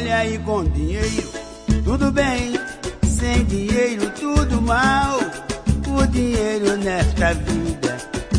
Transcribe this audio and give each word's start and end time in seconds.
Olha 0.00 0.16
aí 0.16 0.38
com 0.38 0.64
dinheiro, 0.64 1.28
tudo 1.84 2.10
bem. 2.10 2.58
Sem 3.06 3.44
dinheiro, 3.44 4.10
tudo 4.18 4.62
mal. 4.62 5.20
O 5.86 6.06
dinheiro 6.06 6.74
nesta 6.78 7.34
vida 7.34 7.98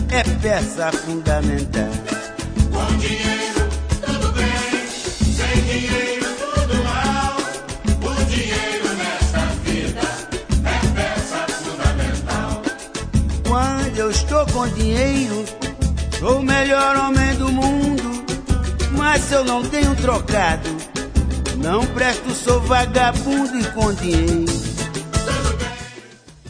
é 0.09 0.23
peça 0.41 0.91
fundamental. 0.91 1.91
Com 2.71 2.97
dinheiro, 2.97 3.69
tudo 4.03 4.31
bem. 4.31 4.87
Sem 4.89 5.61
dinheiro, 5.61 6.25
tudo 6.39 6.83
mal. 6.83 7.37
O 8.09 8.25
dinheiro 8.25 8.95
nesta 8.97 9.45
vida 9.63 10.01
é 10.65 10.79
peça 10.95 11.45
fundamental. 11.61 12.61
Quando 13.47 13.97
eu 13.99 14.09
estou 14.09 14.47
com 14.47 14.67
dinheiro, 14.69 15.45
sou 16.19 16.39
o 16.39 16.41
melhor 16.41 16.97
homem 16.97 17.35
do 17.35 17.51
mundo. 17.51 18.25
Mas 18.93 19.21
se 19.21 19.35
eu 19.35 19.45
não 19.45 19.61
tenho 19.61 19.95
trocado, 19.95 20.80
não 21.61 21.85
presto, 21.93 22.31
sou 22.31 22.59
vagabundo 22.61 23.55
e 23.55 23.95
dinheiro. 23.95 24.51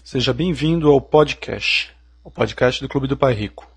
Seja 0.03 0.33
bem-vindo 0.33 0.89
ao 0.89 1.01
podcast, 1.01 1.91
o 2.23 2.31
podcast 2.31 2.81
do 2.81 2.87
Clube 2.87 3.07
do 3.07 3.17
Pai 3.17 3.33
Rico. 3.33 3.67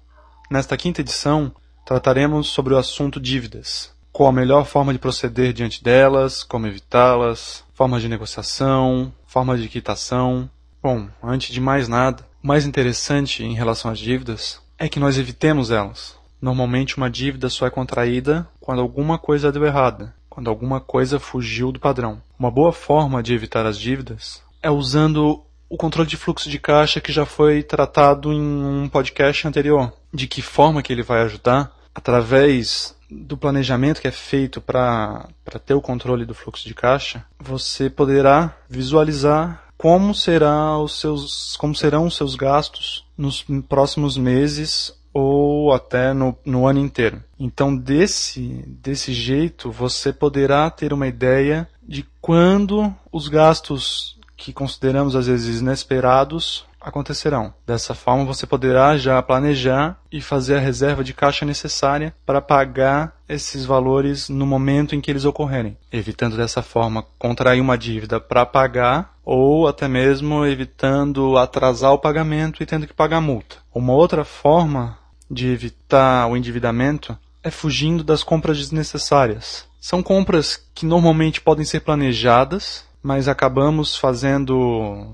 Nesta 0.49 0.77
quinta 0.77 1.01
edição, 1.01 1.53
trataremos 1.85 2.49
sobre 2.49 2.73
o 2.73 2.79
assunto 2.79 3.21
dívidas. 3.21 3.93
Qual 4.13 4.29
a 4.29 4.33
melhor 4.33 4.65
forma 4.65 4.93
de 4.93 4.99
proceder 4.99 5.53
diante 5.53 5.83
delas, 5.83 6.45
como 6.45 6.69
evitá-las, 6.69 7.65
formas 7.75 8.01
de 8.01 8.09
negociação, 8.09 9.13
formas 9.27 9.61
de 9.61 9.69
quitação. 9.69 10.49
Bom, 10.81 11.09
antes 11.21 11.53
de 11.53 11.61
mais 11.61 11.89
nada, 11.89 12.25
o 12.43 12.47
mais 12.47 12.65
interessante 12.65 13.43
em 13.43 13.55
relação 13.55 13.91
às 13.91 13.99
dívidas 13.99 14.61
é 14.79 14.89
que 14.89 15.01
nós 15.01 15.19
evitemos 15.19 15.73
elas. 15.73 16.17
Normalmente 16.41 16.97
uma 16.97 17.11
dívida 17.11 17.49
só 17.49 17.67
é 17.67 17.71
contraída 17.71 18.47
quando 18.61 18.81
alguma 18.81 19.19
coisa 19.19 19.51
deu 19.51 19.65
errada, 19.65 20.15
quando 20.35 20.51
alguma 20.51 20.81
coisa 20.81 21.21
fugiu 21.21 21.71
do 21.71 21.79
padrão. 21.79 22.21
Uma 22.37 22.51
boa 22.51 22.73
forma 22.73 23.23
de 23.23 23.33
evitar 23.33 23.65
as 23.65 23.79
dívidas 23.79 24.43
é 24.61 24.69
usando 24.69 25.45
o 25.69 25.77
controle 25.77 26.09
de 26.09 26.17
fluxo 26.17 26.51
de 26.51 26.59
caixa 26.59 27.01
que 27.01 27.13
já 27.13 27.25
foi 27.25 27.63
tratado 27.63 28.33
em 28.33 28.41
um 28.41 28.89
podcast 28.89 29.47
anterior. 29.47 29.93
De 30.13 30.27
que 30.27 30.43
forma 30.43 30.83
que 30.83 30.93
ele 30.93 31.03
vai 31.03 31.23
ajudar? 31.23 31.73
Através 31.95 32.97
do 33.09 33.37
planejamento 33.37 34.01
que 34.01 34.09
é 34.09 34.11
feito 34.11 34.61
para 34.61 35.29
ter 35.65 35.75
o 35.75 35.81
controle 35.81 36.25
do 36.25 36.35
fluxo 36.35 36.67
de 36.67 36.75
caixa, 36.75 37.25
você 37.39 37.89
poderá 37.89 38.57
visualizar 38.69 39.63
como 39.79 40.15
será 40.15 40.79
os 40.79 40.99
seus 40.99 41.57
como 41.57 41.75
serão 41.75 42.07
os 42.07 42.17
seus 42.17 42.35
gastos 42.35 43.05
nos 43.17 43.45
próximos 43.69 44.17
meses 44.17 44.93
ou 45.15 45.73
até 45.73 46.13
no, 46.13 46.37
no 46.45 46.67
ano 46.67 46.81
inteiro. 46.81 47.23
Então, 47.39 47.75
desse, 47.75 48.65
desse 48.67 49.15
jeito, 49.15 49.71
você 49.71 50.13
poderá 50.13 50.69
ter 50.69 50.93
uma 50.93 51.07
ideia 51.07 51.69
de 51.81 52.05
quando 52.21 52.93
os 53.13 53.29
gastos 53.29 54.19
que 54.37 54.53
consideramos 54.53 55.15
às 55.15 55.29
vezes 55.29 55.61
inesperados 55.61 56.67
acontecerão. 56.81 57.55
Dessa 57.67 57.95
forma, 57.95 58.25
você 58.25 58.47
poderá 58.47 58.97
já 58.97 59.23
planejar 59.23 59.99
e 60.13 60.21
fazer 60.21 60.57
a 60.57 60.61
reserva 60.61 61.03
de 61.03 61.15
caixa 61.15 61.47
necessária 61.47 62.15
para 62.27 62.43
pagar 62.43 63.17
esses 63.27 63.65
valores 63.65 64.29
no 64.29 64.45
momento 64.45 64.95
em 64.95 65.01
que 65.01 65.11
eles 65.11 65.25
ocorrerem, 65.25 65.79
evitando 65.91 66.37
dessa 66.37 66.61
forma 66.61 67.07
contrair 67.19 67.61
uma 67.61 67.79
dívida 67.79 68.21
para 68.21 68.45
pagar 68.45 69.15
ou 69.25 69.67
até 69.67 69.89
mesmo 69.89 70.45
evitando 70.45 71.39
atrasar 71.39 71.93
o 71.93 71.99
pagamento 71.99 72.63
e 72.63 72.67
tendo 72.67 72.87
que 72.87 72.93
pagar 72.93 73.23
multa. 73.23 73.57
Uma 73.75 73.95
outra 73.95 74.25
forma 74.25 74.99
de 75.35 75.49
evitar 75.49 76.27
o 76.29 76.37
endividamento 76.37 77.19
é 77.43 77.51
fugindo 77.51 78.03
das 78.03 78.23
compras 78.23 78.57
desnecessárias. 78.57 79.67
São 79.81 80.03
compras 80.03 80.65
que 80.75 80.87
normalmente 80.87 81.41
podem 81.41 81.65
ser 81.65 81.81
planejadas 81.81 82.85
mas 83.05 83.29
acabamos 83.29 83.95
fazendo 83.95 84.57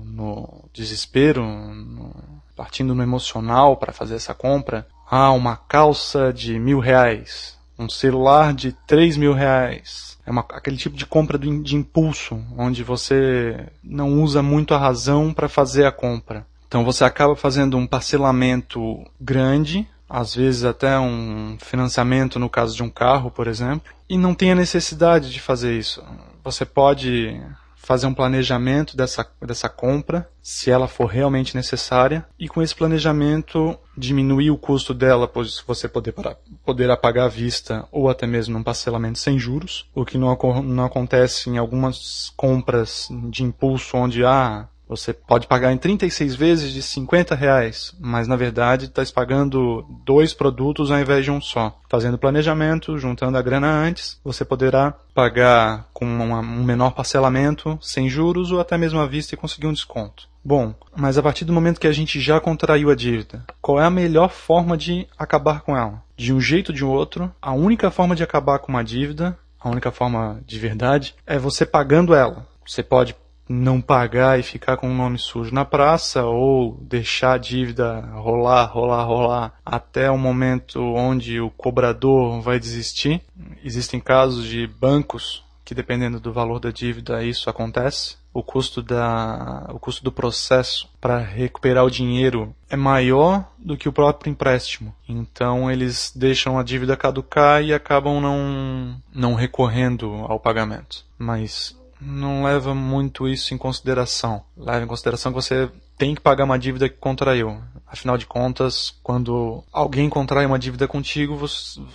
no 0.05 0.63
desespero, 0.73 1.45
no, 1.45 2.15
partindo 2.55 2.95
no 2.95 3.03
emocional 3.03 3.75
para 3.75 3.91
fazer 3.91 4.15
essa 4.15 4.33
compra. 4.33 4.87
Ah, 5.09 5.33
uma 5.33 5.57
calça 5.57 6.31
de 6.31 6.57
mil 6.57 6.79
reais, 6.79 7.57
um 7.77 7.89
celular 7.89 8.53
de 8.53 8.71
três 8.87 9.17
mil 9.17 9.33
reais. 9.33 10.17
É 10.25 10.31
uma, 10.31 10.39
aquele 10.51 10.77
tipo 10.77 10.95
de 10.95 11.05
compra 11.05 11.37
de, 11.37 11.61
de 11.61 11.75
impulso, 11.75 12.41
onde 12.57 12.81
você 12.81 13.67
não 13.83 14.21
usa 14.23 14.41
muito 14.41 14.73
a 14.73 14.77
razão 14.77 15.33
para 15.33 15.49
fazer 15.49 15.85
a 15.85 15.91
compra. 15.91 16.47
Então 16.65 16.85
você 16.85 17.03
acaba 17.03 17.35
fazendo 17.35 17.75
um 17.75 17.85
parcelamento 17.85 19.03
grande, 19.19 19.85
às 20.11 20.35
vezes 20.35 20.65
até 20.65 20.99
um 20.99 21.57
financiamento 21.59 22.37
no 22.37 22.49
caso 22.49 22.75
de 22.75 22.83
um 22.83 22.89
carro, 22.89 23.31
por 23.31 23.47
exemplo, 23.47 23.91
e 24.09 24.17
não 24.17 24.35
tem 24.35 24.51
a 24.51 24.55
necessidade 24.55 25.31
de 25.31 25.39
fazer 25.39 25.77
isso. 25.77 26.03
Você 26.43 26.65
pode 26.65 27.41
fazer 27.81 28.05
um 28.05 28.13
planejamento 28.13 28.95
dessa, 28.95 29.27
dessa 29.41 29.67
compra, 29.67 30.29
se 30.41 30.69
ela 30.69 30.87
for 30.87 31.07
realmente 31.07 31.55
necessária, 31.55 32.25
e 32.39 32.47
com 32.47 32.61
esse 32.61 32.75
planejamento 32.75 33.77
diminuir 33.97 34.51
o 34.51 34.57
custo 34.57 34.93
dela, 34.93 35.27
pois 35.27 35.63
você 35.65 35.87
poder 35.87 36.11
para, 36.11 36.37
poderá 36.63 36.95
pagar 36.95 37.25
à 37.25 37.27
vista 37.27 37.87
ou 37.91 38.07
até 38.07 38.27
mesmo 38.27 38.57
um 38.57 38.63
parcelamento 38.63 39.17
sem 39.17 39.39
juros, 39.39 39.89
o 39.95 40.05
que 40.05 40.17
não, 40.17 40.37
não 40.63 40.85
acontece 40.85 41.49
em 41.49 41.57
algumas 41.57 42.31
compras 42.37 43.09
de 43.29 43.43
impulso 43.43 43.97
onde 43.97 44.23
ah, 44.23 44.67
você 44.91 45.13
pode 45.13 45.47
pagar 45.47 45.71
em 45.71 45.77
36 45.77 46.35
vezes 46.35 46.73
de 46.73 46.81
50 46.81 47.33
reais, 47.33 47.95
mas 47.97 48.27
na 48.27 48.35
verdade 48.35 48.85
está 48.85 49.01
pagando 49.15 49.85
dois 50.05 50.33
produtos 50.33 50.91
ao 50.91 50.99
invés 50.99 51.23
de 51.23 51.31
um 51.31 51.39
só. 51.39 51.79
Fazendo 51.89 52.17
planejamento, 52.17 52.97
juntando 52.97 53.37
a 53.37 53.41
grana 53.41 53.71
antes, 53.71 54.19
você 54.21 54.43
poderá 54.43 54.93
pagar 55.15 55.87
com 55.93 56.05
uma, 56.05 56.39
um 56.39 56.63
menor 56.63 56.91
parcelamento, 56.91 57.79
sem 57.81 58.09
juros 58.09 58.51
ou 58.51 58.59
até 58.59 58.77
mesmo 58.77 58.99
à 58.99 59.05
vista 59.05 59.33
e 59.33 59.37
conseguir 59.37 59.67
um 59.67 59.73
desconto. 59.73 60.29
Bom, 60.43 60.75
mas 60.93 61.17
a 61.17 61.23
partir 61.23 61.45
do 61.45 61.53
momento 61.53 61.79
que 61.79 61.87
a 61.87 61.93
gente 61.93 62.19
já 62.19 62.41
contraiu 62.41 62.91
a 62.91 62.95
dívida, 62.95 63.45
qual 63.61 63.79
é 63.79 63.85
a 63.85 63.89
melhor 63.89 64.29
forma 64.29 64.75
de 64.75 65.07
acabar 65.17 65.61
com 65.61 65.77
ela? 65.77 66.03
De 66.17 66.33
um 66.33 66.41
jeito 66.41 66.69
ou 66.69 66.75
de 66.75 66.83
outro, 66.83 67.31
a 67.41 67.53
única 67.53 67.89
forma 67.89 68.13
de 68.13 68.23
acabar 68.23 68.59
com 68.59 68.73
uma 68.73 68.83
dívida, 68.83 69.37
a 69.57 69.69
única 69.69 69.89
forma 69.89 70.41
de 70.45 70.59
verdade, 70.59 71.15
é 71.25 71.39
você 71.39 71.65
pagando 71.65 72.13
ela. 72.13 72.45
Você 72.65 72.83
pode 72.83 73.15
não 73.47 73.81
pagar 73.81 74.39
e 74.39 74.43
ficar 74.43 74.77
com 74.77 74.89
o 74.89 74.93
nome 74.93 75.17
sujo 75.17 75.53
na 75.53 75.65
praça 75.65 76.23
ou 76.23 76.77
deixar 76.81 77.33
a 77.33 77.37
dívida 77.37 77.99
rolar, 78.13 78.65
rolar, 78.65 79.03
rolar 79.03 79.53
até 79.65 80.09
o 80.09 80.17
momento 80.17 80.81
onde 80.81 81.39
o 81.39 81.49
cobrador 81.49 82.41
vai 82.41 82.59
desistir. 82.59 83.21
Existem 83.63 83.99
casos 83.99 84.45
de 84.45 84.67
bancos 84.67 85.43
que 85.71 85.75
dependendo 85.75 86.19
do 86.19 86.33
valor 86.33 86.59
da 86.59 86.69
dívida 86.69 87.23
isso 87.23 87.49
acontece. 87.49 88.17
O 88.33 88.43
custo 88.43 88.81
da 88.81 89.69
o 89.73 89.79
custo 89.79 90.03
do 90.03 90.11
processo 90.11 90.89
para 90.99 91.17
recuperar 91.17 91.85
o 91.85 91.91
dinheiro 91.91 92.53
é 92.69 92.75
maior 92.75 93.49
do 93.57 93.77
que 93.77 93.87
o 93.87 93.93
próprio 93.93 94.29
empréstimo. 94.29 94.93
Então 95.07 95.71
eles 95.71 96.11
deixam 96.13 96.59
a 96.59 96.63
dívida 96.63 96.97
caducar 96.97 97.63
e 97.63 97.73
acabam 97.73 98.19
não 98.19 99.01
não 99.13 99.33
recorrendo 99.33 100.25
ao 100.27 100.39
pagamento. 100.39 101.05
Mas 101.17 101.77
não 102.01 102.43
leva 102.43 102.73
muito 102.73 103.27
isso 103.27 103.53
em 103.53 103.57
consideração. 103.57 104.43
Leva 104.57 104.83
em 104.83 104.87
consideração 104.87 105.31
que 105.31 105.41
você 105.41 105.69
tem 105.97 106.15
que 106.15 106.21
pagar 106.21 106.45
uma 106.45 106.57
dívida 106.57 106.89
que 106.89 106.97
contraiu. 106.97 107.61
Afinal 107.85 108.17
de 108.17 108.25
contas, 108.25 108.93
quando 109.03 109.63
alguém 109.71 110.09
contrai 110.09 110.45
uma 110.45 110.57
dívida 110.57 110.87
contigo, 110.87 111.37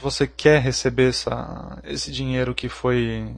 você 0.00 0.26
quer 0.26 0.60
receber 0.60 1.08
essa, 1.08 1.82
esse 1.84 2.12
dinheiro 2.12 2.54
que 2.54 2.68
foi 2.68 3.34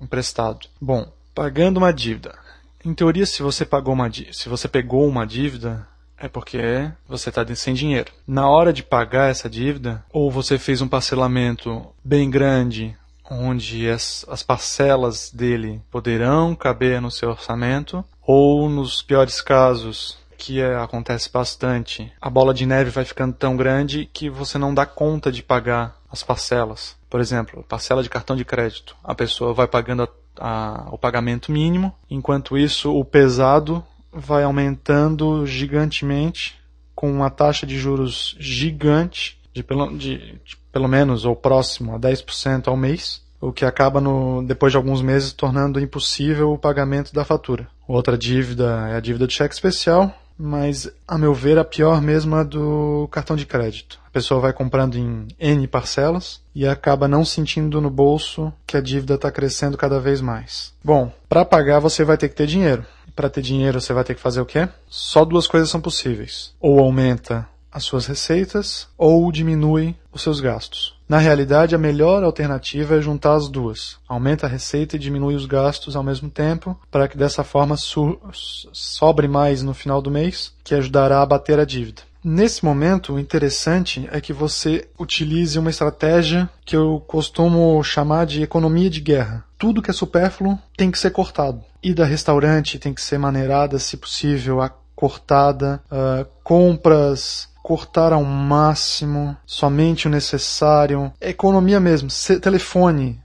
emprestado. 0.00 0.66
Bom, 0.80 1.06
pagando 1.34 1.78
uma 1.78 1.92
dívida. 1.92 2.36
Em 2.84 2.92
teoria, 2.92 3.24
se 3.24 3.42
você 3.42 3.64
pagou 3.64 3.94
uma 3.94 4.10
se 4.10 4.48
você 4.48 4.68
pegou 4.68 5.08
uma 5.08 5.26
dívida, 5.26 5.86
é 6.18 6.28
porque 6.28 6.90
você 7.08 7.28
está 7.28 7.44
sem 7.54 7.72
dinheiro. 7.72 8.12
Na 8.26 8.48
hora 8.48 8.72
de 8.72 8.82
pagar 8.82 9.30
essa 9.30 9.48
dívida, 9.48 10.04
ou 10.12 10.30
você 10.30 10.58
fez 10.58 10.82
um 10.82 10.88
parcelamento 10.88 11.86
bem 12.04 12.28
grande, 12.28 12.96
onde 13.34 13.88
as, 13.88 14.24
as 14.28 14.42
parcelas 14.42 15.30
dele 15.30 15.82
poderão 15.90 16.54
caber 16.54 17.00
no 17.00 17.10
seu 17.10 17.30
orçamento, 17.30 18.04
ou 18.22 18.68
nos 18.68 19.02
piores 19.02 19.40
casos, 19.40 20.18
que 20.36 20.60
é, 20.60 20.76
acontece 20.76 21.30
bastante, 21.30 22.12
a 22.20 22.28
bola 22.28 22.52
de 22.52 22.66
neve 22.66 22.90
vai 22.90 23.04
ficando 23.04 23.34
tão 23.34 23.56
grande 23.56 24.08
que 24.12 24.28
você 24.28 24.58
não 24.58 24.74
dá 24.74 24.84
conta 24.84 25.32
de 25.32 25.42
pagar 25.42 25.96
as 26.10 26.22
parcelas. 26.22 26.96
Por 27.08 27.20
exemplo, 27.20 27.64
parcela 27.68 28.02
de 28.02 28.10
cartão 28.10 28.36
de 28.36 28.44
crédito. 28.44 28.96
A 29.02 29.14
pessoa 29.14 29.54
vai 29.54 29.66
pagando 29.66 30.02
a, 30.02 30.08
a, 30.38 30.88
o 30.90 30.98
pagamento 30.98 31.50
mínimo, 31.50 31.94
enquanto 32.10 32.58
isso 32.58 32.94
o 32.94 33.04
pesado 33.04 33.84
vai 34.12 34.44
aumentando 34.44 35.46
gigantemente 35.46 36.56
com 36.94 37.10
uma 37.10 37.30
taxa 37.30 37.66
de 37.66 37.78
juros 37.78 38.36
gigante 38.38 39.40
de 39.52 39.62
pelo, 39.62 39.96
de, 39.96 40.38
de 40.44 40.56
pelo 40.72 40.88
menos 40.88 41.24
ou 41.24 41.34
próximo 41.34 41.94
a 41.94 41.98
10% 41.98 42.68
ao 42.68 42.76
mês, 42.76 43.23
o 43.44 43.52
que 43.52 43.64
acaba 43.64 44.00
no, 44.00 44.42
depois 44.42 44.72
de 44.72 44.76
alguns 44.76 45.02
meses 45.02 45.32
tornando 45.32 45.78
impossível 45.78 46.52
o 46.52 46.58
pagamento 46.58 47.12
da 47.12 47.24
fatura. 47.24 47.68
Outra 47.86 48.16
dívida 48.16 48.88
é 48.88 48.96
a 48.96 49.00
dívida 49.00 49.26
de 49.26 49.34
cheque 49.34 49.54
especial, 49.54 50.14
mas 50.38 50.90
a 51.06 51.18
meu 51.18 51.34
ver 51.34 51.58
a 51.58 51.64
pior 51.64 52.00
mesmo 52.00 52.36
é 52.36 52.44
do 52.44 53.06
cartão 53.10 53.36
de 53.36 53.44
crédito. 53.44 54.00
A 54.06 54.10
pessoa 54.10 54.40
vai 54.40 54.52
comprando 54.52 54.96
em 54.96 55.28
N 55.38 55.66
parcelas 55.66 56.40
e 56.54 56.66
acaba 56.66 57.06
não 57.06 57.22
sentindo 57.22 57.80
no 57.80 57.90
bolso 57.90 58.50
que 58.66 58.78
a 58.78 58.80
dívida 58.80 59.14
está 59.14 59.30
crescendo 59.30 59.76
cada 59.76 60.00
vez 60.00 60.22
mais. 60.22 60.72
Bom, 60.82 61.12
para 61.28 61.44
pagar 61.44 61.80
você 61.80 62.02
vai 62.02 62.16
ter 62.16 62.30
que 62.30 62.34
ter 62.34 62.46
dinheiro. 62.46 62.86
Para 63.14 63.28
ter 63.28 63.42
dinheiro 63.42 63.78
você 63.80 63.92
vai 63.92 64.04
ter 64.04 64.14
que 64.14 64.20
fazer 64.20 64.40
o 64.40 64.46
quê? 64.46 64.68
Só 64.88 65.24
duas 65.24 65.46
coisas 65.46 65.68
são 65.68 65.80
possíveis. 65.80 66.54
Ou 66.58 66.80
aumenta 66.80 67.46
as 67.70 67.84
suas 67.84 68.06
receitas 68.06 68.88
ou 68.96 69.30
diminui 69.30 69.94
os 70.10 70.22
seus 70.22 70.40
gastos. 70.40 70.93
Na 71.08 71.18
realidade, 71.18 71.74
a 71.74 71.78
melhor 71.78 72.24
alternativa 72.24 72.96
é 72.96 73.00
juntar 73.00 73.34
as 73.34 73.48
duas. 73.48 73.98
Aumenta 74.08 74.46
a 74.46 74.48
receita 74.48 74.96
e 74.96 74.98
diminui 74.98 75.34
os 75.34 75.44
gastos 75.46 75.96
ao 75.96 76.02
mesmo 76.02 76.30
tempo, 76.30 76.78
para 76.90 77.06
que 77.06 77.18
dessa 77.18 77.44
forma 77.44 77.76
so 77.76 78.18
sobre 78.32 79.28
mais 79.28 79.62
no 79.62 79.74
final 79.74 80.00
do 80.00 80.10
mês, 80.10 80.52
que 80.64 80.74
ajudará 80.74 81.20
a 81.20 81.26
bater 81.26 81.60
a 81.60 81.64
dívida. 81.64 82.02
Nesse 82.26 82.64
momento, 82.64 83.12
o 83.12 83.18
interessante 83.20 84.08
é 84.10 84.18
que 84.18 84.32
você 84.32 84.88
utilize 84.98 85.58
uma 85.58 85.68
estratégia 85.68 86.48
que 86.64 86.74
eu 86.74 87.04
costumo 87.06 87.82
chamar 87.84 88.24
de 88.24 88.42
economia 88.42 88.88
de 88.88 89.02
guerra. 89.02 89.44
Tudo 89.58 89.82
que 89.82 89.90
é 89.90 89.92
supérfluo 89.92 90.58
tem 90.74 90.90
que 90.90 90.98
ser 90.98 91.10
cortado. 91.10 91.62
Ida 91.82 92.02
a 92.02 92.06
restaurante 92.06 92.78
tem 92.78 92.94
que 92.94 93.02
ser 93.02 93.18
maneirada, 93.18 93.78
se 93.78 93.98
possível, 93.98 94.58
cortada. 94.96 95.82
Uh, 95.92 96.26
compras 96.42 97.50
cortar 97.64 98.12
ao 98.12 98.22
máximo, 98.22 99.34
somente 99.46 100.06
o 100.06 100.10
necessário. 100.10 101.10
Economia 101.18 101.80
mesmo, 101.80 102.10
telefone, 102.42 103.18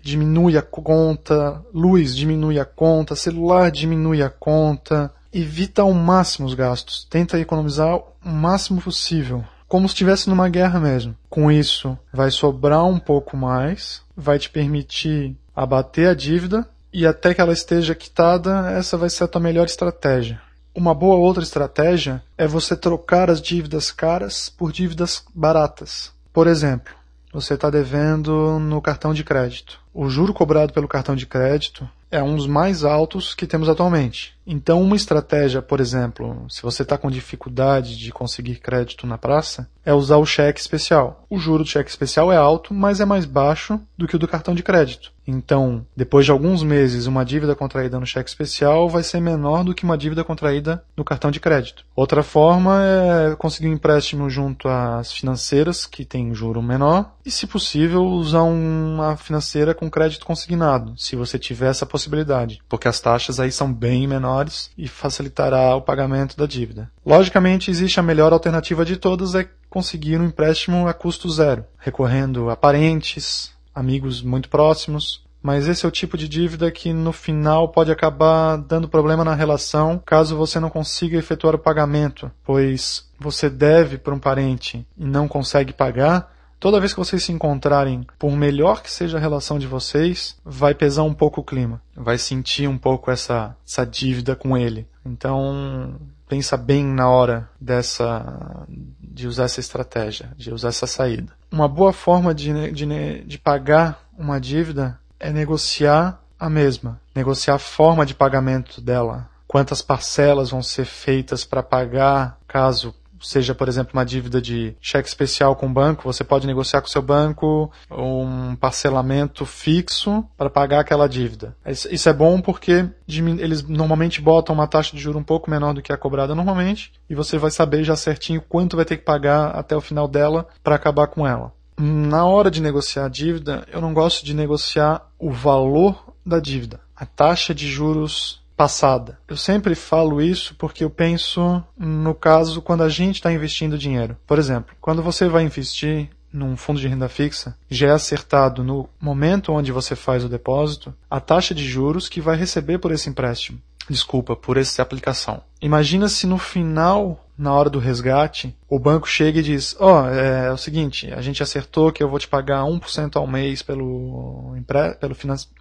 diminui 0.00 0.56
a 0.56 0.62
conta, 0.62 1.60
luz 1.74 2.14
diminui 2.14 2.60
a 2.60 2.64
conta, 2.64 3.16
celular 3.16 3.72
diminui 3.72 4.22
a 4.22 4.30
conta. 4.30 5.12
Evita 5.32 5.82
ao 5.82 5.92
máximo 5.92 6.46
os 6.46 6.54
gastos. 6.54 7.04
Tenta 7.10 7.40
economizar 7.40 7.96
o 7.96 8.04
máximo 8.22 8.80
possível. 8.80 9.44
Como 9.66 9.88
se 9.88 9.94
estivesse 9.94 10.28
numa 10.28 10.48
guerra 10.48 10.78
mesmo. 10.78 11.16
Com 11.28 11.50
isso, 11.50 11.98
vai 12.12 12.30
sobrar 12.30 12.84
um 12.84 13.00
pouco 13.00 13.36
mais, 13.36 14.02
vai 14.16 14.38
te 14.38 14.48
permitir 14.50 15.36
abater 15.54 16.06
a 16.08 16.14
dívida 16.14 16.64
e 16.92 17.04
até 17.04 17.34
que 17.34 17.40
ela 17.40 17.52
esteja 17.52 17.92
quitada, 17.92 18.70
essa 18.70 18.96
vai 18.96 19.10
ser 19.10 19.24
a 19.24 19.28
tua 19.28 19.40
melhor 19.40 19.66
estratégia. 19.66 20.40
Uma 20.76 20.92
boa 20.92 21.14
outra 21.14 21.44
estratégia 21.44 22.20
é 22.36 22.48
você 22.48 22.74
trocar 22.76 23.30
as 23.30 23.40
dívidas 23.40 23.92
caras 23.92 24.48
por 24.48 24.72
dívidas 24.72 25.24
baratas. 25.32 26.12
Por 26.32 26.48
exemplo, 26.48 26.92
você 27.32 27.54
está 27.54 27.70
devendo 27.70 28.58
no 28.58 28.82
cartão 28.82 29.14
de 29.14 29.22
crédito. 29.22 29.78
O 29.94 30.08
juro 30.08 30.34
cobrado 30.34 30.72
pelo 30.72 30.88
cartão 30.88 31.14
de 31.14 31.26
crédito 31.26 31.88
é 32.10 32.20
um 32.20 32.34
dos 32.34 32.48
mais 32.48 32.82
altos 32.82 33.36
que 33.36 33.46
temos 33.46 33.68
atualmente. 33.68 34.33
Então, 34.46 34.82
uma 34.82 34.96
estratégia, 34.96 35.62
por 35.62 35.80
exemplo, 35.80 36.46
se 36.50 36.62
você 36.62 36.82
está 36.82 36.98
com 36.98 37.10
dificuldade 37.10 37.96
de 37.96 38.12
conseguir 38.12 38.56
crédito 38.56 39.06
na 39.06 39.16
praça, 39.16 39.68
é 39.84 39.92
usar 39.92 40.16
o 40.16 40.26
cheque 40.26 40.60
especial. 40.60 41.24
O 41.28 41.38
juro 41.38 41.62
do 41.62 41.68
cheque 41.68 41.90
especial 41.90 42.32
é 42.32 42.36
alto, 42.36 42.72
mas 42.72 43.00
é 43.00 43.04
mais 43.04 43.24
baixo 43.24 43.80
do 43.96 44.06
que 44.06 44.16
o 44.16 44.18
do 44.18 44.28
cartão 44.28 44.54
de 44.54 44.62
crédito. 44.62 45.12
Então, 45.26 45.86
depois 45.96 46.26
de 46.26 46.30
alguns 46.30 46.62
meses, 46.62 47.06
uma 47.06 47.24
dívida 47.24 47.54
contraída 47.54 47.98
no 47.98 48.06
cheque 48.06 48.28
especial 48.28 48.88
vai 48.88 49.02
ser 49.02 49.20
menor 49.20 49.64
do 49.64 49.74
que 49.74 49.84
uma 49.84 49.96
dívida 49.96 50.22
contraída 50.22 50.84
no 50.96 51.04
cartão 51.04 51.30
de 51.30 51.40
crédito. 51.40 51.84
Outra 51.96 52.22
forma 52.22 52.82
é 52.82 53.36
conseguir 53.36 53.68
um 53.68 53.72
empréstimo 53.72 54.28
junto 54.28 54.68
às 54.68 55.12
financeiras, 55.12 55.86
que 55.86 56.04
tem 56.04 56.34
juro 56.34 56.62
menor, 56.62 57.14
e, 57.24 57.30
se 57.30 57.46
possível, 57.46 58.04
usar 58.04 58.42
uma 58.42 59.16
financeira 59.16 59.74
com 59.74 59.90
crédito 59.90 60.26
consignado, 60.26 60.94
se 60.98 61.16
você 61.16 61.38
tiver 61.38 61.70
essa 61.70 61.86
possibilidade, 61.86 62.60
porque 62.68 62.88
as 62.88 63.00
taxas 63.00 63.40
aí 63.40 63.50
são 63.50 63.72
bem 63.72 64.06
menores 64.06 64.33
e 64.76 64.88
facilitará 64.88 65.74
o 65.76 65.82
pagamento 65.82 66.36
da 66.36 66.46
dívida. 66.46 66.90
Logicamente, 67.04 67.70
existe 67.70 68.00
a 68.00 68.02
melhor 68.02 68.32
alternativa 68.32 68.84
de 68.84 68.96
todas 68.96 69.34
é 69.34 69.48
conseguir 69.68 70.20
um 70.20 70.24
empréstimo 70.24 70.86
a 70.86 70.94
custo 70.94 71.28
zero, 71.30 71.64
recorrendo 71.78 72.50
a 72.50 72.56
parentes, 72.56 73.52
amigos 73.74 74.22
muito 74.22 74.48
próximos, 74.48 75.24
mas 75.42 75.68
esse 75.68 75.84
é 75.84 75.88
o 75.88 75.92
tipo 75.92 76.16
de 76.16 76.26
dívida 76.26 76.70
que 76.70 76.90
no 76.90 77.12
final 77.12 77.68
pode 77.68 77.92
acabar 77.92 78.56
dando 78.56 78.88
problema 78.88 79.22
na 79.22 79.34
relação 79.34 80.00
caso 80.06 80.38
você 80.38 80.58
não 80.58 80.70
consiga 80.70 81.18
efetuar 81.18 81.54
o 81.54 81.58
pagamento, 81.58 82.30
pois 82.42 83.06
você 83.20 83.50
deve 83.50 83.98
para 83.98 84.14
um 84.14 84.18
parente 84.18 84.86
e 84.96 85.04
não 85.04 85.28
consegue 85.28 85.72
pagar. 85.72 86.33
Toda 86.64 86.80
vez 86.80 86.94
que 86.94 86.98
vocês 86.98 87.22
se 87.22 87.30
encontrarem, 87.30 88.06
por 88.18 88.32
melhor 88.34 88.82
que 88.82 88.90
seja 88.90 89.18
a 89.18 89.20
relação 89.20 89.58
de 89.58 89.66
vocês, 89.66 90.34
vai 90.42 90.74
pesar 90.74 91.02
um 91.02 91.12
pouco 91.12 91.42
o 91.42 91.44
clima. 91.44 91.78
Vai 91.94 92.16
sentir 92.16 92.66
um 92.66 92.78
pouco 92.78 93.10
essa, 93.10 93.54
essa 93.68 93.84
dívida 93.84 94.34
com 94.34 94.56
ele. 94.56 94.88
Então, 95.04 96.00
pensa 96.26 96.56
bem 96.56 96.82
na 96.82 97.06
hora 97.06 97.50
dessa 97.60 98.64
de 98.98 99.28
usar 99.28 99.44
essa 99.44 99.60
estratégia, 99.60 100.32
de 100.38 100.54
usar 100.54 100.68
essa 100.68 100.86
saída. 100.86 101.34
Uma 101.52 101.68
boa 101.68 101.92
forma 101.92 102.34
de, 102.34 102.70
de, 102.70 103.24
de 103.24 103.38
pagar 103.38 104.02
uma 104.18 104.40
dívida 104.40 104.98
é 105.20 105.30
negociar 105.30 106.18
a 106.40 106.48
mesma, 106.48 106.98
negociar 107.14 107.56
a 107.56 107.58
forma 107.58 108.06
de 108.06 108.14
pagamento 108.14 108.80
dela, 108.80 109.28
quantas 109.46 109.82
parcelas 109.82 110.48
vão 110.48 110.62
ser 110.62 110.86
feitas 110.86 111.44
para 111.44 111.62
pagar 111.62 112.38
caso 112.48 112.94
seja, 113.24 113.54
por 113.54 113.68
exemplo, 113.68 113.92
uma 113.94 114.04
dívida 114.04 114.40
de 114.40 114.76
cheque 114.80 115.08
especial 115.08 115.56
com 115.56 115.66
o 115.66 115.72
banco, 115.72 116.04
você 116.04 116.22
pode 116.22 116.46
negociar 116.46 116.80
com 116.80 116.88
o 116.88 116.90
seu 116.90 117.02
banco 117.02 117.70
um 117.90 118.54
parcelamento 118.56 119.44
fixo 119.44 120.24
para 120.36 120.50
pagar 120.50 120.80
aquela 120.80 121.08
dívida. 121.08 121.56
Isso 121.66 122.08
é 122.08 122.12
bom 122.12 122.40
porque 122.40 122.88
eles 123.08 123.62
normalmente 123.66 124.20
botam 124.20 124.54
uma 124.54 124.66
taxa 124.66 124.96
de 124.96 125.02
juro 125.02 125.18
um 125.18 125.24
pouco 125.24 125.50
menor 125.50 125.72
do 125.74 125.82
que 125.82 125.92
a 125.92 125.96
cobrada 125.96 126.34
normalmente 126.34 126.92
e 127.08 127.14
você 127.14 127.38
vai 127.38 127.50
saber 127.50 127.84
já 127.84 127.96
certinho 127.96 128.42
quanto 128.42 128.76
vai 128.76 128.84
ter 128.84 128.96
que 128.96 129.04
pagar 129.04 129.50
até 129.50 129.76
o 129.76 129.80
final 129.80 130.06
dela 130.06 130.46
para 130.62 130.74
acabar 130.74 131.06
com 131.06 131.26
ela. 131.26 131.52
Na 131.76 132.24
hora 132.24 132.50
de 132.50 132.62
negociar 132.62 133.06
a 133.06 133.08
dívida, 133.08 133.66
eu 133.72 133.80
não 133.80 133.92
gosto 133.92 134.24
de 134.24 134.32
negociar 134.32 135.08
o 135.18 135.32
valor 135.32 136.14
da 136.24 136.38
dívida. 136.38 136.80
A 136.94 137.04
taxa 137.04 137.52
de 137.52 137.66
juros 137.66 138.43
passada. 138.56 139.18
Eu 139.28 139.36
sempre 139.36 139.74
falo 139.74 140.20
isso 140.20 140.54
porque 140.56 140.84
eu 140.84 140.90
penso 140.90 141.62
no 141.78 142.14
caso 142.14 142.62
quando 142.62 142.82
a 142.82 142.88
gente 142.88 143.16
está 143.16 143.32
investindo 143.32 143.78
dinheiro. 143.78 144.16
Por 144.26 144.38
exemplo, 144.38 144.74
quando 144.80 145.02
você 145.02 145.28
vai 145.28 145.44
investir 145.44 146.08
num 146.32 146.56
fundo 146.56 146.80
de 146.80 146.88
renda 146.88 147.08
fixa, 147.08 147.56
já 147.70 147.88
é 147.88 147.90
acertado 147.92 148.64
no 148.64 148.88
momento 149.00 149.52
onde 149.52 149.70
você 149.70 149.94
faz 149.94 150.24
o 150.24 150.28
depósito 150.28 150.92
a 151.08 151.20
taxa 151.20 151.54
de 151.54 151.64
juros 151.64 152.08
que 152.08 152.20
vai 152.20 152.36
receber 152.36 152.78
por 152.78 152.90
esse 152.90 153.08
empréstimo. 153.08 153.60
Desculpa, 153.88 154.34
por 154.34 154.56
essa 154.56 154.82
aplicação. 154.82 155.42
Imagina 155.60 156.08
se 156.08 156.26
no 156.26 156.38
final 156.38 157.20
na 157.36 157.52
hora 157.52 157.68
do 157.68 157.78
resgate, 157.78 158.56
o 158.68 158.78
banco 158.78 159.08
chega 159.08 159.40
e 159.40 159.42
diz: 159.42 159.76
Ó, 159.78 160.02
oh, 160.02 160.08
é, 160.08 160.46
é, 160.46 160.52
o 160.52 160.56
seguinte, 160.56 161.12
a 161.12 161.20
gente 161.20 161.42
acertou 161.42 161.92
que 161.92 162.02
eu 162.02 162.08
vou 162.08 162.18
te 162.18 162.28
pagar 162.28 162.62
1% 162.62 163.16
ao 163.16 163.26
mês 163.26 163.62
pelo, 163.62 164.54
pelo 165.00 165.14
financiamento. 165.14 165.60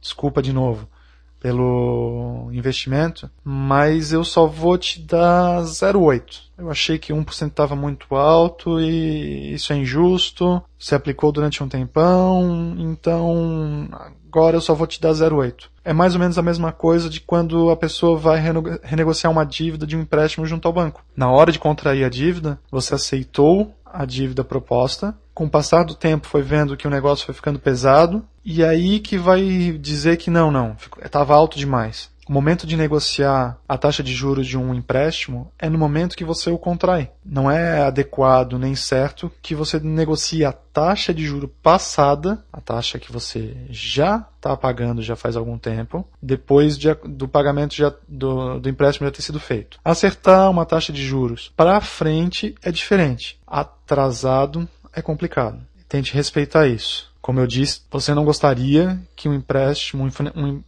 Desculpa 0.00 0.42
de 0.42 0.52
novo 0.52 0.88
pelo 1.42 2.48
investimento, 2.52 3.28
mas 3.42 4.12
eu 4.12 4.22
só 4.22 4.46
vou 4.46 4.78
te 4.78 5.00
dar 5.00 5.62
0,8. 5.62 6.52
Eu 6.56 6.70
achei 6.70 6.98
que 6.98 7.12
1% 7.12 7.48
estava 7.48 7.74
muito 7.74 8.14
alto 8.14 8.80
e 8.80 9.52
isso 9.52 9.72
é 9.72 9.76
injusto. 9.76 10.62
Você 10.78 10.94
aplicou 10.94 11.32
durante 11.32 11.60
um 11.60 11.68
tempão, 11.68 12.76
então 12.78 13.88
agora 14.24 14.56
eu 14.56 14.60
só 14.60 14.72
vou 14.72 14.86
te 14.86 15.00
dar 15.00 15.10
0,8. 15.10 15.64
É 15.84 15.92
mais 15.92 16.14
ou 16.14 16.20
menos 16.20 16.38
a 16.38 16.42
mesma 16.42 16.70
coisa 16.70 17.10
de 17.10 17.20
quando 17.20 17.70
a 17.70 17.76
pessoa 17.76 18.16
vai 18.16 18.40
renegociar 18.80 19.32
uma 19.32 19.44
dívida 19.44 19.84
de 19.84 19.96
um 19.96 20.02
empréstimo 20.02 20.46
junto 20.46 20.68
ao 20.68 20.72
banco. 20.72 21.04
Na 21.16 21.28
hora 21.28 21.50
de 21.50 21.58
contrair 21.58 22.04
a 22.04 22.08
dívida, 22.08 22.60
você 22.70 22.94
aceitou 22.94 23.74
a 23.84 24.04
dívida 24.04 24.44
proposta. 24.44 25.18
Com 25.34 25.44
o 25.44 25.50
passar 25.50 25.84
do 25.84 25.94
tempo 25.94 26.26
foi 26.26 26.42
vendo 26.42 26.76
que 26.76 26.86
o 26.86 26.90
negócio 26.90 27.24
foi 27.26 27.34
ficando 27.34 27.58
pesado 27.58 28.24
e 28.44 28.64
aí 28.64 29.00
que 29.00 29.16
vai 29.16 29.76
dizer 29.80 30.16
que 30.16 30.30
não, 30.30 30.50
não, 30.50 30.76
estava 31.04 31.34
alto 31.34 31.58
demais. 31.58 32.12
O 32.28 32.32
momento 32.32 32.66
de 32.66 32.76
negociar 32.76 33.58
a 33.68 33.76
taxa 33.76 34.02
de 34.02 34.12
juros 34.12 34.46
de 34.46 34.56
um 34.56 34.72
empréstimo 34.72 35.50
é 35.58 35.68
no 35.68 35.76
momento 35.76 36.16
que 36.16 36.24
você 36.24 36.50
o 36.50 36.58
contrai. 36.58 37.10
Não 37.24 37.50
é 37.50 37.82
adequado 37.82 38.58
nem 38.58 38.76
certo 38.76 39.30
que 39.42 39.54
você 39.54 39.80
negocie 39.80 40.44
a 40.44 40.52
taxa 40.52 41.12
de 41.12 41.24
juro 41.24 41.48
passada, 41.48 42.42
a 42.52 42.60
taxa 42.60 42.98
que 42.98 43.12
você 43.12 43.56
já 43.68 44.24
está 44.36 44.56
pagando 44.56 45.02
já 45.02 45.16
faz 45.16 45.36
algum 45.36 45.58
tempo, 45.58 46.06
depois 46.22 46.78
de, 46.78 46.94
do 47.04 47.26
pagamento 47.26 47.74
já, 47.74 47.92
do, 48.08 48.60
do 48.60 48.68
empréstimo 48.68 49.06
já 49.06 49.12
ter 49.12 49.22
sido 49.22 49.40
feito. 49.40 49.78
Acertar 49.84 50.48
uma 50.48 50.64
taxa 50.64 50.92
de 50.92 51.04
juros 51.04 51.52
para 51.56 51.80
frente 51.80 52.54
é 52.62 52.70
diferente. 52.70 53.38
Atrasado 53.46 54.68
é 54.92 55.02
complicado. 55.02 55.60
Tente 55.88 56.14
respeitar 56.14 56.66
isso. 56.66 57.12
Como 57.20 57.38
eu 57.38 57.46
disse, 57.46 57.82
você 57.90 58.12
não 58.12 58.24
gostaria 58.24 59.00
que 59.14 59.28
um 59.28 59.34
empréstimo, 59.34 60.08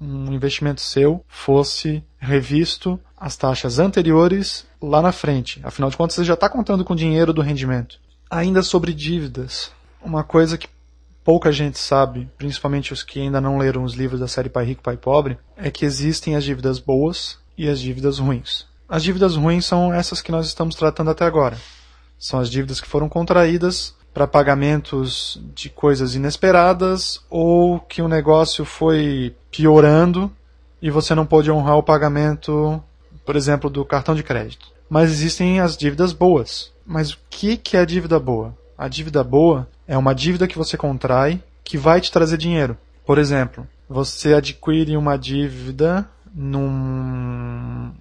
um 0.00 0.32
investimento 0.32 0.80
seu 0.80 1.24
fosse 1.26 2.04
revisto 2.18 2.98
as 3.16 3.36
taxas 3.36 3.78
anteriores 3.78 4.64
lá 4.80 5.02
na 5.02 5.10
frente. 5.10 5.60
Afinal 5.64 5.90
de 5.90 5.96
contas, 5.96 6.14
você 6.14 6.24
já 6.24 6.34
está 6.34 6.48
contando 6.48 6.84
com 6.84 6.92
o 6.92 6.96
dinheiro 6.96 7.32
do 7.32 7.42
rendimento. 7.42 7.98
Ainda 8.30 8.62
sobre 8.62 8.92
dívidas, 8.92 9.72
uma 10.00 10.22
coisa 10.22 10.56
que 10.56 10.68
pouca 11.24 11.50
gente 11.50 11.78
sabe, 11.78 12.28
principalmente 12.38 12.92
os 12.92 13.02
que 13.02 13.18
ainda 13.18 13.40
não 13.40 13.58
leram 13.58 13.82
os 13.82 13.94
livros 13.94 14.20
da 14.20 14.28
série 14.28 14.48
Pai 14.48 14.64
Rico, 14.66 14.82
Pai 14.82 14.96
Pobre, 14.96 15.38
é 15.56 15.70
que 15.70 15.84
existem 15.84 16.36
as 16.36 16.44
dívidas 16.44 16.78
boas 16.78 17.38
e 17.56 17.68
as 17.68 17.80
dívidas 17.80 18.18
ruins. 18.18 18.66
As 18.88 19.02
dívidas 19.02 19.34
ruins 19.34 19.64
são 19.64 19.92
essas 19.92 20.20
que 20.20 20.30
nós 20.30 20.46
estamos 20.46 20.76
tratando 20.76 21.10
até 21.10 21.24
agora. 21.24 21.58
São 22.18 22.38
as 22.38 22.50
dívidas 22.50 22.80
que 22.80 22.86
foram 22.86 23.08
contraídas 23.08 23.94
para 24.14 24.28
pagamentos 24.28 25.42
de 25.56 25.68
coisas 25.68 26.14
inesperadas 26.14 27.20
ou 27.28 27.80
que 27.80 28.00
o 28.00 28.06
negócio 28.06 28.64
foi 28.64 29.34
piorando 29.50 30.30
e 30.80 30.88
você 30.88 31.16
não 31.16 31.26
pôde 31.26 31.50
honrar 31.50 31.76
o 31.76 31.82
pagamento, 31.82 32.80
por 33.26 33.34
exemplo, 33.34 33.68
do 33.68 33.84
cartão 33.84 34.14
de 34.14 34.22
crédito. 34.22 34.68
Mas 34.88 35.10
existem 35.10 35.58
as 35.58 35.76
dívidas 35.76 36.12
boas. 36.12 36.72
Mas 36.86 37.10
o 37.10 37.18
que, 37.28 37.60
é 37.76 37.84
dívida 37.84 38.20
boa? 38.20 38.56
A 38.78 38.86
dívida 38.86 39.24
boa 39.24 39.66
é 39.88 39.98
uma 39.98 40.14
dívida 40.14 40.46
que 40.46 40.58
você 40.58 40.76
contrai 40.76 41.42
que 41.64 41.76
vai 41.76 42.00
te 42.00 42.12
trazer 42.12 42.36
dinheiro. 42.36 42.76
Por 43.04 43.18
exemplo, 43.18 43.66
você 43.88 44.34
adquire 44.34 44.96
uma 44.96 45.16
dívida 45.16 46.08
num, 46.32 47.92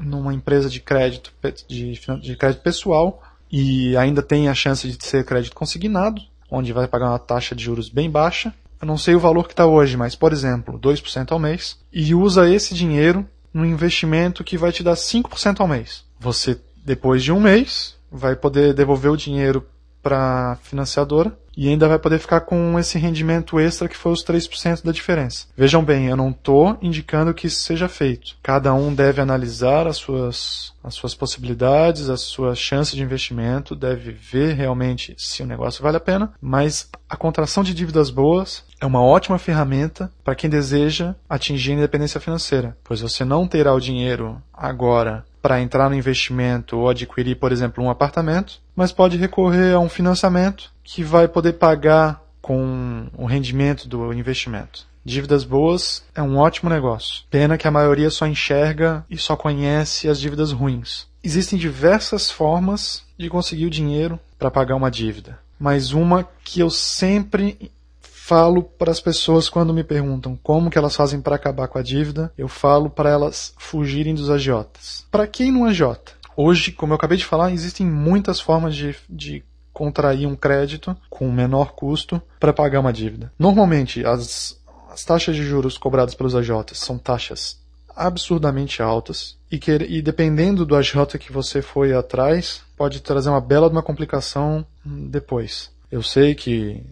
numa 0.00 0.32
empresa 0.32 0.70
de 0.70 0.80
crédito, 0.80 1.32
de, 1.68 2.00
de 2.22 2.36
crédito 2.36 2.62
pessoal 2.62 3.20
e 3.50 3.96
ainda 3.96 4.22
tem 4.22 4.48
a 4.48 4.54
chance 4.54 4.88
de 4.88 5.04
ser 5.04 5.24
crédito 5.24 5.54
consignado, 5.54 6.20
onde 6.50 6.72
vai 6.72 6.86
pagar 6.86 7.10
uma 7.10 7.18
taxa 7.18 7.54
de 7.54 7.64
juros 7.64 7.88
bem 7.88 8.10
baixa. 8.10 8.54
Eu 8.80 8.86
não 8.86 8.98
sei 8.98 9.14
o 9.14 9.20
valor 9.20 9.46
que 9.46 9.52
está 9.52 9.66
hoje, 9.66 9.96
mas, 9.96 10.14
por 10.14 10.32
exemplo, 10.32 10.78
2% 10.78 11.32
ao 11.32 11.38
mês, 11.38 11.78
e 11.92 12.14
usa 12.14 12.48
esse 12.48 12.74
dinheiro 12.74 13.26
no 13.52 13.64
investimento 13.64 14.44
que 14.44 14.58
vai 14.58 14.70
te 14.70 14.82
dar 14.82 14.94
5% 14.94 15.60
ao 15.60 15.68
mês. 15.68 16.04
Você, 16.20 16.60
depois 16.84 17.22
de 17.22 17.32
um 17.32 17.40
mês, 17.40 17.96
vai 18.10 18.36
poder 18.36 18.74
devolver 18.74 19.10
o 19.10 19.16
dinheiro 19.16 19.66
para 20.06 20.56
financiadora 20.62 21.36
e 21.56 21.68
ainda 21.68 21.88
vai 21.88 21.98
poder 21.98 22.20
ficar 22.20 22.42
com 22.42 22.78
esse 22.78 22.96
rendimento 22.96 23.58
extra 23.58 23.88
que 23.88 23.96
foi 23.96 24.12
os 24.12 24.24
3% 24.24 24.84
da 24.84 24.92
diferença. 24.92 25.48
Vejam 25.56 25.82
bem, 25.82 26.06
eu 26.06 26.16
não 26.16 26.30
estou 26.30 26.78
indicando 26.80 27.34
que 27.34 27.48
isso 27.48 27.60
seja 27.62 27.88
feito. 27.88 28.36
Cada 28.40 28.72
um 28.72 28.94
deve 28.94 29.20
analisar 29.20 29.88
as 29.88 29.96
suas, 29.96 30.72
as 30.84 30.94
suas 30.94 31.12
possibilidades, 31.12 32.08
as 32.08 32.20
suas 32.20 32.56
chances 32.56 32.94
de 32.94 33.02
investimento, 33.02 33.74
deve 33.74 34.12
ver 34.12 34.54
realmente 34.54 35.16
se 35.18 35.42
o 35.42 35.46
negócio 35.46 35.82
vale 35.82 35.96
a 35.96 36.00
pena, 36.00 36.32
mas 36.40 36.88
a 37.08 37.16
contração 37.16 37.64
de 37.64 37.74
dívidas 37.74 38.10
boas 38.10 38.62
é 38.80 38.86
uma 38.86 39.02
ótima 39.02 39.38
ferramenta 39.38 40.12
para 40.22 40.36
quem 40.36 40.48
deseja 40.48 41.16
atingir 41.28 41.72
a 41.72 41.76
independência 41.76 42.20
financeira, 42.20 42.76
pois 42.84 43.00
você 43.00 43.24
não 43.24 43.48
terá 43.48 43.74
o 43.74 43.80
dinheiro 43.80 44.40
agora 44.54 45.24
para 45.42 45.60
entrar 45.60 45.88
no 45.88 45.94
investimento 45.94 46.76
ou 46.76 46.88
adquirir, 46.88 47.36
por 47.36 47.52
exemplo, 47.52 47.82
um 47.82 47.88
apartamento, 47.88 48.60
mas 48.76 48.92
pode 48.92 49.16
recorrer 49.16 49.74
a 49.74 49.80
um 49.80 49.88
financiamento 49.88 50.70
que 50.84 51.02
vai 51.02 51.26
poder 51.26 51.54
pagar 51.54 52.22
com 52.40 53.08
o 53.16 53.24
rendimento 53.24 53.88
do 53.88 54.12
investimento. 54.12 54.86
Dívidas 55.04 55.44
boas 55.44 56.04
é 56.14 56.22
um 56.22 56.36
ótimo 56.36 56.68
negócio. 56.68 57.24
Pena 57.30 57.56
que 57.56 57.66
a 57.66 57.70
maioria 57.70 58.10
só 58.10 58.26
enxerga 58.26 59.04
e 59.08 59.16
só 59.16 59.36
conhece 59.36 60.08
as 60.08 60.20
dívidas 60.20 60.52
ruins. 60.52 61.06
Existem 61.24 61.58
diversas 61.58 62.30
formas 62.30 63.04
de 63.16 63.28
conseguir 63.28 63.66
o 63.66 63.70
dinheiro 63.70 64.18
para 64.38 64.50
pagar 64.50 64.76
uma 64.76 64.90
dívida, 64.90 65.38
mas 65.58 65.92
uma 65.92 66.28
que 66.44 66.60
eu 66.60 66.70
sempre 66.70 67.70
falo 68.02 68.64
para 68.64 68.90
as 68.90 69.00
pessoas 69.00 69.48
quando 69.48 69.72
me 69.72 69.84
perguntam 69.84 70.36
como 70.42 70.68
que 70.68 70.76
elas 70.76 70.96
fazem 70.96 71.20
para 71.20 71.36
acabar 71.36 71.68
com 71.68 71.78
a 71.78 71.82
dívida, 71.82 72.32
eu 72.36 72.48
falo 72.48 72.90
para 72.90 73.08
elas 73.08 73.54
fugirem 73.56 74.14
dos 74.14 74.28
agiotas. 74.28 75.06
Para 75.12 75.28
quem 75.28 75.52
não 75.52 75.64
agiota? 75.64 76.12
Hoje, 76.36 76.72
como 76.72 76.92
eu 76.92 76.96
acabei 76.96 77.16
de 77.16 77.24
falar, 77.24 77.52
existem 77.52 77.86
muitas 77.86 78.40
formas 78.40 78.74
de, 78.74 78.94
de 79.08 79.42
contrair 79.72 80.26
um 80.26 80.36
crédito 80.36 80.96
com 81.08 81.30
menor 81.32 81.72
custo 81.72 82.20
para 82.38 82.52
pagar 82.52 82.80
uma 82.80 82.92
dívida. 82.92 83.32
Normalmente, 83.38 84.04
as, 84.04 84.60
as 84.90 85.04
taxas 85.04 85.34
de 85.34 85.42
juros 85.42 85.78
cobradas 85.78 86.14
pelos 86.14 86.34
agiotas 86.34 86.78
são 86.78 86.98
taxas 86.98 87.58
absurdamente 87.96 88.82
altas 88.82 89.38
e, 89.50 89.58
que, 89.58 89.72
e 89.72 90.02
dependendo 90.02 90.66
do 90.66 90.76
agiota 90.76 91.18
que 91.18 91.32
você 91.32 91.62
foi 91.62 91.94
atrás, 91.94 92.60
pode 92.76 93.00
trazer 93.00 93.30
uma 93.30 93.40
bela 93.40 93.68
uma 93.68 93.82
complicação 93.82 94.66
depois. 94.84 95.70
Eu 95.90 96.02
sei 96.02 96.34
que 96.34 96.84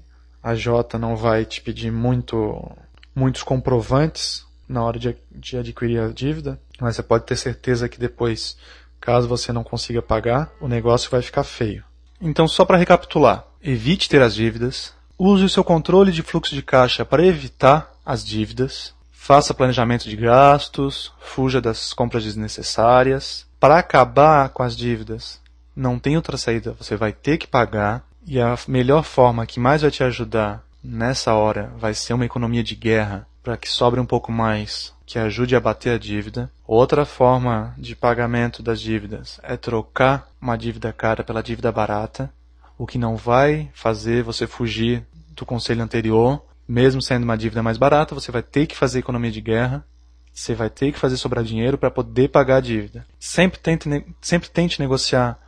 a 0.42 0.54
J 0.54 0.98
não 0.98 1.16
vai 1.16 1.44
te 1.44 1.60
pedir 1.60 1.90
muito, 1.90 2.70
muitos 3.14 3.42
comprovantes 3.42 4.44
na 4.68 4.82
hora 4.82 4.98
de, 4.98 5.14
de 5.30 5.58
adquirir 5.58 6.00
a 6.00 6.08
dívida, 6.08 6.58
mas 6.80 6.96
você 6.96 7.02
pode 7.02 7.24
ter 7.24 7.36
certeza 7.36 7.88
que 7.88 7.98
depois, 7.98 8.56
caso 9.04 9.28
você 9.28 9.52
não 9.52 9.62
consiga 9.62 10.00
pagar, 10.00 10.50
o 10.58 10.66
negócio 10.66 11.10
vai 11.10 11.20
ficar 11.20 11.44
feio. 11.44 11.84
Então, 12.18 12.48
só 12.48 12.64
para 12.64 12.78
recapitular, 12.78 13.44
evite 13.62 14.08
ter 14.08 14.22
as 14.22 14.34
dívidas, 14.34 14.94
use 15.18 15.44
o 15.44 15.48
seu 15.48 15.62
controle 15.62 16.10
de 16.10 16.22
fluxo 16.22 16.54
de 16.54 16.62
caixa 16.62 17.04
para 17.04 17.24
evitar 17.24 17.92
as 18.04 18.24
dívidas, 18.24 18.94
faça 19.12 19.52
planejamento 19.52 20.08
de 20.08 20.16
gastos, 20.16 21.12
fuja 21.20 21.60
das 21.60 21.92
compras 21.92 22.24
desnecessárias. 22.24 23.46
Para 23.60 23.78
acabar 23.78 24.48
com 24.48 24.62
as 24.62 24.74
dívidas, 24.74 25.38
não 25.76 25.98
tem 25.98 26.16
outra 26.16 26.38
saída, 26.38 26.72
você 26.72 26.96
vai 26.96 27.12
ter 27.12 27.36
que 27.36 27.46
pagar, 27.46 28.06
e 28.26 28.40
a 28.40 28.56
melhor 28.66 29.04
forma 29.04 29.44
que 29.44 29.60
mais 29.60 29.82
vai 29.82 29.90
te 29.90 30.02
ajudar 30.02 30.64
nessa 30.82 31.34
hora 31.34 31.70
vai 31.76 31.92
ser 31.92 32.14
uma 32.14 32.24
economia 32.24 32.64
de 32.64 32.74
guerra 32.74 33.26
para 33.44 33.58
que 33.58 33.68
sobre 33.68 34.00
um 34.00 34.06
pouco 34.06 34.32
mais, 34.32 34.94
que 35.04 35.18
ajude 35.18 35.54
a 35.54 35.60
bater 35.60 35.90
a 35.90 35.98
dívida. 35.98 36.50
Outra 36.66 37.04
forma 37.04 37.74
de 37.76 37.94
pagamento 37.94 38.62
das 38.62 38.80
dívidas 38.80 39.38
é 39.42 39.54
trocar 39.54 40.30
uma 40.40 40.56
dívida 40.56 40.90
cara 40.94 41.22
pela 41.22 41.42
dívida 41.42 41.70
barata, 41.70 42.32
o 42.78 42.86
que 42.86 42.96
não 42.96 43.14
vai 43.14 43.70
fazer 43.74 44.22
você 44.22 44.46
fugir 44.46 45.06
do 45.36 45.44
conselho 45.44 45.82
anterior. 45.82 46.42
Mesmo 46.66 47.02
sendo 47.02 47.24
uma 47.24 47.36
dívida 47.36 47.62
mais 47.62 47.76
barata, 47.76 48.14
você 48.14 48.32
vai 48.32 48.42
ter 48.42 48.66
que 48.66 48.74
fazer 48.74 49.00
economia 49.00 49.30
de 49.30 49.42
guerra, 49.42 49.84
você 50.32 50.54
vai 50.54 50.70
ter 50.70 50.90
que 50.90 50.98
fazer 50.98 51.18
sobrar 51.18 51.44
dinheiro 51.44 51.76
para 51.76 51.90
poder 51.90 52.28
pagar 52.28 52.56
a 52.56 52.60
dívida. 52.60 53.06
Sempre 53.20 53.60
tente, 53.60 53.88
sempre 54.22 54.48
tente 54.48 54.80
negociar 54.80 55.38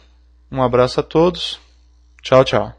Um 0.50 0.62
abraço 0.62 1.00
a 1.00 1.02
todos. 1.02 1.60
Tchau, 2.22 2.42
tchau. 2.42 2.72